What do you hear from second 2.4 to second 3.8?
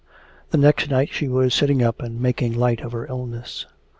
light of her illness.